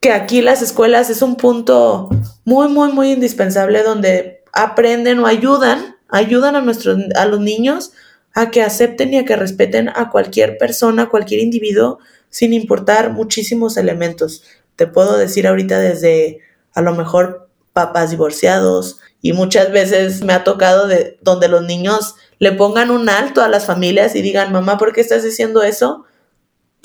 [0.00, 2.10] que aquí las escuelas es un punto
[2.44, 7.92] muy, muy, muy indispensable donde aprenden o ayudan, ayudan a, nuestros, a los niños
[8.34, 13.76] a que acepten y a que respeten a cualquier persona, cualquier individuo, sin importar muchísimos
[13.76, 14.42] elementos.
[14.74, 16.40] Te puedo decir ahorita desde
[16.74, 22.14] a lo mejor papás divorciados y muchas veces me ha tocado de donde los niños
[22.38, 26.04] le pongan un alto a las familias y digan, mamá, ¿por qué estás diciendo eso?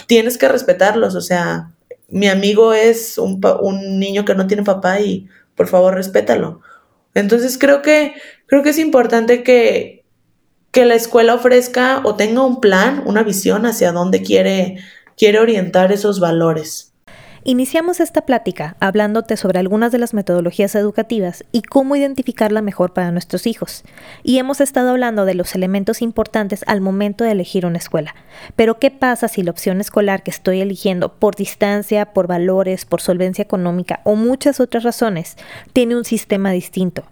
[0.07, 1.71] Tienes que respetarlos, o sea,
[2.09, 6.61] mi amigo es un, un niño que no tiene papá y por favor respétalo.
[7.13, 8.13] Entonces creo que,
[8.45, 10.03] creo que es importante que,
[10.71, 14.77] que la escuela ofrezca o tenga un plan, una visión hacia dónde quiere,
[15.15, 16.94] quiere orientar esos valores.
[17.47, 23.11] Iniciamos esta plática hablándote sobre algunas de las metodologías educativas y cómo identificarla mejor para
[23.11, 23.83] nuestros hijos.
[24.23, 28.15] Y hemos estado hablando de los elementos importantes al momento de elegir una escuela.
[28.55, 32.99] Pero ¿qué pasa si la opción escolar que estoy eligiendo por distancia, por valores, por
[32.99, 35.37] solvencia económica o muchas otras razones
[35.71, 37.03] tiene un sistema distinto?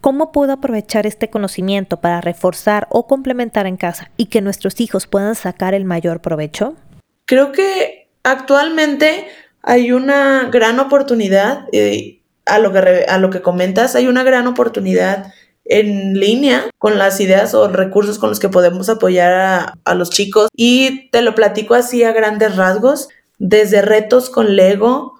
[0.00, 5.08] ¿Cómo puedo aprovechar este conocimiento para reforzar o complementar en casa y que nuestros hijos
[5.08, 6.76] puedan sacar el mayor provecho?
[7.24, 9.26] Creo que actualmente
[9.62, 14.46] hay una gran oportunidad, eh, a, lo que, a lo que comentas, hay una gran
[14.46, 15.32] oportunidad
[15.64, 20.10] en línea con las ideas o recursos con los que podemos apoyar a, a, los
[20.10, 20.48] chicos.
[20.56, 25.14] Y te lo platico así a grandes rasgos, desde retos con Lego,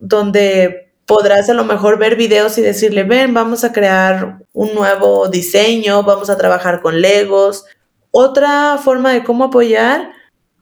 [0.00, 5.28] donde podrás a lo mejor ver videos y decirle, ven, vamos a crear un nuevo
[5.28, 7.64] diseño, vamos a trabajar con Legos.
[8.10, 10.10] Otra forma de cómo apoyar,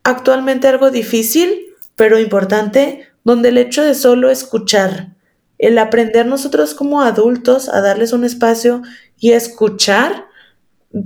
[0.03, 1.64] actualmente algo difícil,
[1.97, 5.15] pero importante, donde el hecho de solo escuchar,
[5.59, 8.83] el aprender nosotros como adultos a darles un espacio
[9.19, 10.27] y escuchar,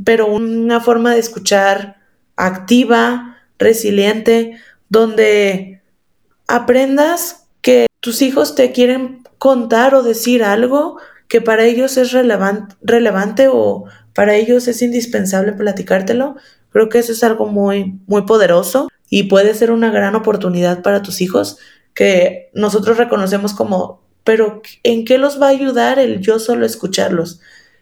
[0.05, 1.97] pero una forma de escuchar
[2.37, 5.83] activa, resiliente, donde
[6.47, 10.99] aprendas que tus hijos te quieren contar o decir algo
[11.29, 16.37] que para ellos es relevante o para ellos es indispensable platicártelo,
[16.71, 21.03] creo que eso es algo muy, muy poderoso y puede ser una gran oportunidad para
[21.03, 21.59] tus hijos
[21.95, 27.41] que nosotros reconocemos como, pero ¿en qué los va a ayudar el yo solo escucharlos?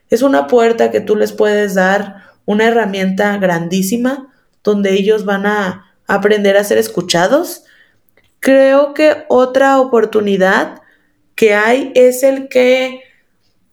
[0.09, 5.97] Es una puerta que tú les puedes dar, una herramienta grandísima donde ellos van a
[6.07, 7.65] aprender a ser escuchados.
[8.41, 10.83] Creo que otra oportunidad
[11.35, 13.01] que hay es el que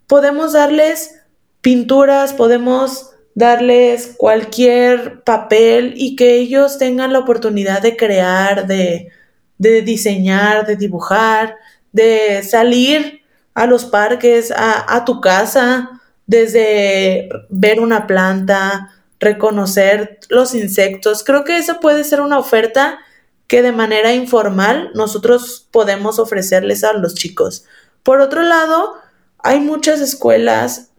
[0.08, 1.22] podemos darles
[1.62, 9.10] pinturas, podemos darles cualquier papel y que ellos tengan la oportunidad de crear, de,
[9.58, 11.56] de diseñar, de dibujar,
[11.92, 13.22] de salir
[13.54, 21.24] a los parques, a, a tu casa, desde ver una planta, reconocer los insectos.
[21.24, 23.00] Creo que eso puede ser una oferta
[23.48, 27.66] que de manera informal nosotros podemos ofrecerles a los chicos.
[28.02, 28.96] Por otro lado,
[29.40, 30.92] hay muchas escuelas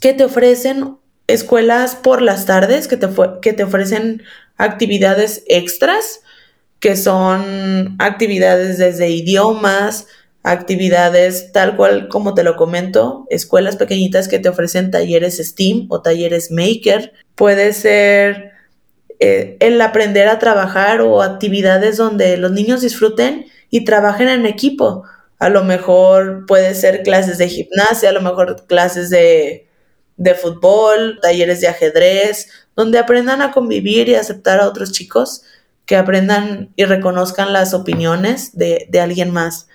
[0.00, 3.08] que te ofrecen escuelas por las tardes, que te,
[3.42, 4.22] que te ofrecen
[4.56, 6.20] actividades extras,
[6.80, 10.06] que son actividades desde idiomas,
[10.42, 16.02] actividades tal cual como te lo comento, escuelas pequeñitas que te ofrecen talleres STEAM o
[16.02, 17.12] talleres Maker.
[17.34, 18.52] Puede ser
[19.18, 25.02] eh, el aprender a trabajar o actividades donde los niños disfruten y trabajen en equipo.
[25.38, 29.65] A lo mejor puede ser clases de gimnasia, a lo mejor clases de,
[30.16, 35.42] de fútbol, talleres de ajedrez, donde aprendan a convivir y aceptar a otros chicos,
[35.84, 39.68] que aprendan y reconozcan las opiniones de, de alguien más.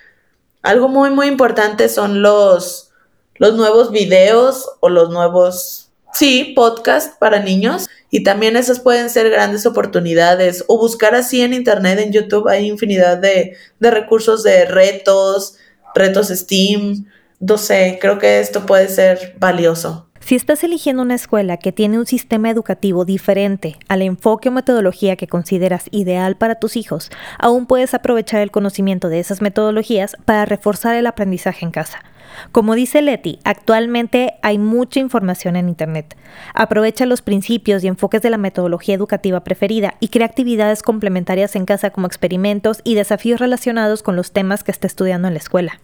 [0.62, 2.90] Algo muy, muy importante son los,
[3.36, 5.82] los nuevos videos o los nuevos
[6.12, 11.54] Sí, podcast para niños y también esas pueden ser grandes oportunidades o buscar así en
[11.54, 15.56] internet, en YouTube, hay infinidad de, de recursos de retos,
[15.94, 17.06] retos STEAM,
[17.40, 20.10] no sé, creo que esto puede ser valioso.
[20.24, 25.16] Si estás eligiendo una escuela que tiene un sistema educativo diferente al enfoque o metodología
[25.16, 30.44] que consideras ideal para tus hijos, aún puedes aprovechar el conocimiento de esas metodologías para
[30.44, 32.04] reforzar el aprendizaje en casa.
[32.52, 36.16] Como dice Leti, actualmente hay mucha información en Internet.
[36.54, 41.66] Aprovecha los principios y enfoques de la metodología educativa preferida y crea actividades complementarias en
[41.66, 45.80] casa como experimentos y desafíos relacionados con los temas que está estudiando en la escuela.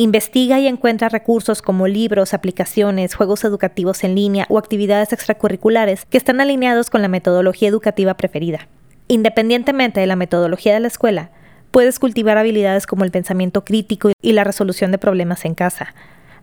[0.00, 6.18] Investiga y encuentra recursos como libros, aplicaciones, juegos educativos en línea o actividades extracurriculares que
[6.18, 8.68] están alineados con la metodología educativa preferida.
[9.08, 11.32] Independientemente de la metodología de la escuela,
[11.72, 15.96] puedes cultivar habilidades como el pensamiento crítico y la resolución de problemas en casa.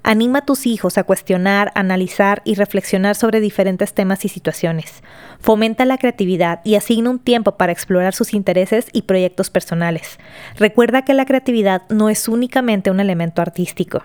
[0.08, 5.02] Anima a tus hijos a cuestionar, analizar y reflexionar sobre diferentes temas y situaciones.
[5.40, 10.20] Fomenta la creatividad y asigna un tiempo para explorar sus intereses y proyectos personales.
[10.60, 14.04] Recuerda que la creatividad no es únicamente un elemento artístico.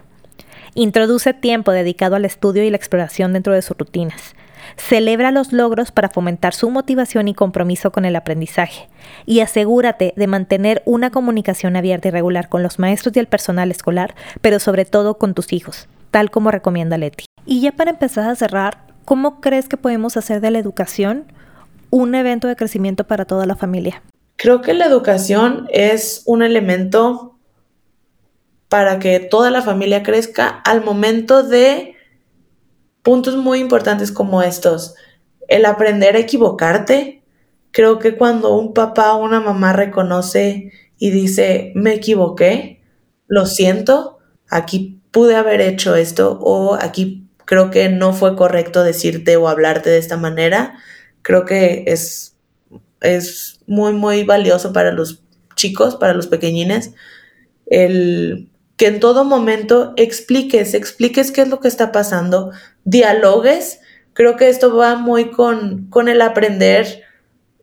[0.73, 4.35] Introduce tiempo dedicado al estudio y la exploración dentro de sus rutinas.
[4.77, 8.89] Celebra los logros para fomentar su motivación y compromiso con el aprendizaje.
[9.27, 13.71] Y asegúrate de mantener una comunicación abierta y regular con los maestros y el personal
[13.71, 17.25] escolar, pero sobre todo con tus hijos, tal como recomienda Leti.
[17.47, 21.33] Y ya para empezar a cerrar, ¿cómo crees que podemos hacer de la educación
[21.91, 24.03] un evento de crecimiento para toda la familia?
[24.37, 27.37] Creo que la educación es un elemento
[28.69, 31.97] para que toda la familia crezca al momento de
[33.03, 34.95] puntos muy importantes como estos.
[35.49, 37.23] El aprender a equivocarte.
[37.73, 42.83] Creo que cuando un papá o una mamá reconoce y dice, me equivoqué,
[43.29, 49.37] lo siento, aquí pude haber hecho esto o aquí creo que no fue correcto decirte
[49.37, 50.79] o hablarte de esta manera,
[51.23, 52.37] creo que es,
[53.01, 55.23] es muy, muy valioso para los
[55.57, 56.93] chicos, para los pequeñines,
[57.67, 58.50] el
[58.81, 62.51] que en todo momento expliques, expliques qué es lo que está pasando,
[62.85, 63.81] dialogues.
[64.15, 67.03] Creo que esto va muy con, con el aprender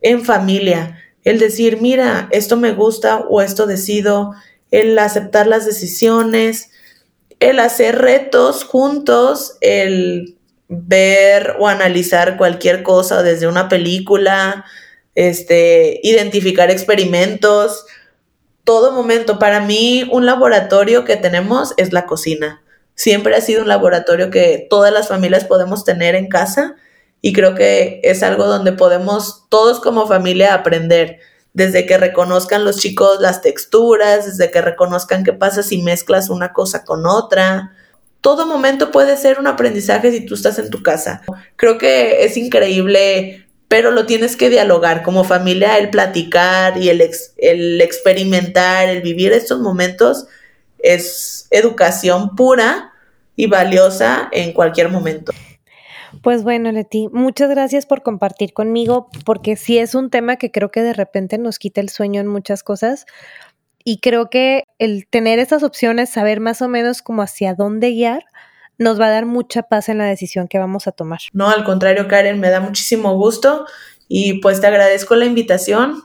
[0.00, 4.30] en familia, el decir, mira, esto me gusta o esto decido,
[4.70, 6.70] el aceptar las decisiones,
[7.40, 10.36] el hacer retos juntos, el
[10.68, 14.64] ver o analizar cualquier cosa desde una película,
[15.16, 17.86] este, identificar experimentos,
[18.68, 19.38] todo momento.
[19.38, 22.62] Para mí, un laboratorio que tenemos es la cocina.
[22.94, 26.76] Siempre ha sido un laboratorio que todas las familias podemos tener en casa
[27.22, 31.18] y creo que es algo donde podemos todos como familia aprender.
[31.54, 36.52] Desde que reconozcan los chicos las texturas, desde que reconozcan qué pasa si mezclas una
[36.52, 37.72] cosa con otra.
[38.20, 41.22] Todo momento puede ser un aprendizaje si tú estás en tu casa.
[41.56, 47.08] Creo que es increíble pero lo tienes que dialogar como familia, el platicar y el,
[47.36, 50.26] el experimentar, el vivir estos momentos
[50.78, 52.92] es educación pura
[53.36, 55.32] y valiosa en cualquier momento.
[56.22, 60.70] Pues bueno, Leti, muchas gracias por compartir conmigo, porque sí es un tema que creo
[60.70, 63.04] que de repente nos quita el sueño en muchas cosas.
[63.84, 68.24] Y creo que el tener esas opciones, saber más o menos como hacia dónde guiar,
[68.78, 71.20] nos va a dar mucha paz en la decisión que vamos a tomar.
[71.32, 73.66] No, al contrario, Karen, me da muchísimo gusto
[74.08, 76.02] y pues te agradezco la invitación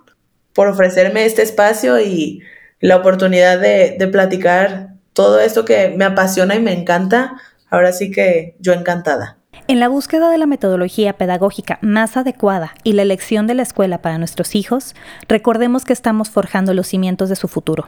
[0.54, 2.42] por ofrecerme este espacio y
[2.80, 7.40] la oportunidad de, de platicar todo esto que me apasiona y me encanta.
[7.70, 9.38] Ahora sí que yo encantada.
[9.68, 14.02] En la búsqueda de la metodología pedagógica más adecuada y la elección de la escuela
[14.02, 14.94] para nuestros hijos,
[15.30, 17.88] recordemos que estamos forjando los cimientos de su futuro.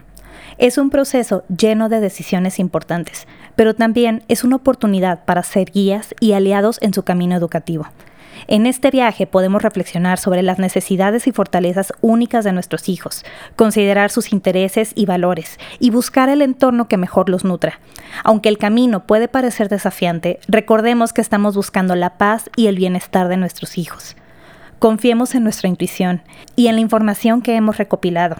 [0.58, 3.28] Es un proceso lleno de decisiones importantes,
[3.58, 7.88] pero también es una oportunidad para ser guías y aliados en su camino educativo.
[8.47, 13.26] En este viaje podemos reflexionar sobre las necesidades y fortalezas únicas de nuestros hijos,
[13.58, 17.80] considerar sus intereses y valores y buscar el entorno que mejor los nutra.
[18.24, 23.28] Aunque el camino puede parecer desafiante, recordemos que estamos buscando la paz y el bienestar
[23.28, 24.16] de nuestros hijos.
[24.80, 26.22] Confiemos en nuestra intuición
[26.56, 28.38] y en la información que hemos recopilado.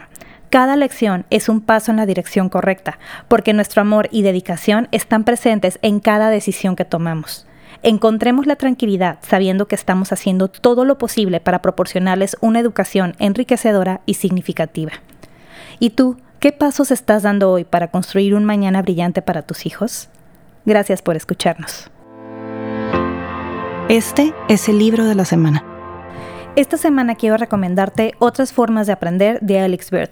[0.56, 2.98] Cada lección es un paso en la dirección correcta,
[3.28, 7.46] porque nuestro amor y dedicación están presentes en cada decisión que tomamos.
[7.84, 14.00] Encontremos la tranquilidad sabiendo que estamos haciendo todo lo posible para proporcionarles una educación enriquecedora
[14.06, 14.94] y significativa.
[15.80, 20.08] ¿Y tú, qué pasos estás dando hoy para construir un mañana brillante para tus hijos?
[20.66, 21.92] Gracias por escucharnos.
[23.90, 25.66] Este es el libro de la semana.
[26.56, 30.12] Esta semana quiero recomendarte Otras formas de aprender de Alex Bird.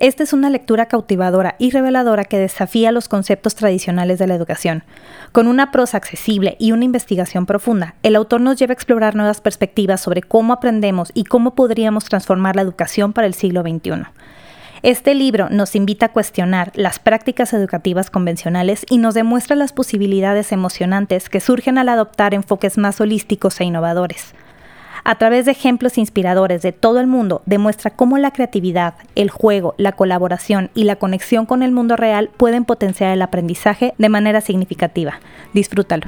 [0.00, 4.84] Esta es una lectura cautivadora y reveladora que desafía los conceptos tradicionales de la educación.
[5.32, 9.40] Con una prosa accesible y una investigación profunda, el autor nos lleva a explorar nuevas
[9.40, 14.04] perspectivas sobre cómo aprendemos y cómo podríamos transformar la educación para el siglo XXI.
[14.84, 20.52] Este libro nos invita a cuestionar las prácticas educativas convencionales y nos demuestra las posibilidades
[20.52, 24.32] emocionantes que surgen al adoptar enfoques más holísticos e innovadores
[25.08, 29.74] a través de ejemplos inspiradores de todo el mundo, demuestra cómo la creatividad, el juego,
[29.78, 34.42] la colaboración y la conexión con el mundo real pueden potenciar el aprendizaje de manera
[34.42, 35.18] significativa.
[35.54, 36.04] Disfrútalo.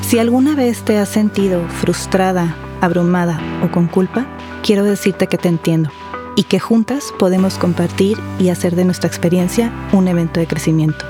[0.00, 4.26] Si alguna vez te has sentido frustrada, abrumada o con culpa,
[4.64, 5.92] quiero decirte que te entiendo
[6.34, 11.04] y que juntas podemos compartir y hacer de nuestra experiencia un evento de crecimiento.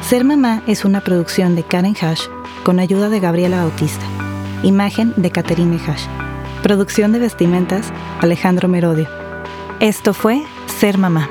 [0.00, 2.22] Ser Mamá es una producción de Karen Hash
[2.64, 4.06] con ayuda de Gabriela Bautista.
[4.64, 6.06] Imagen de Caterine Hash.
[6.62, 9.06] Producción de vestimentas Alejandro Merodio.
[9.78, 11.28] Esto fue Ser Mamá.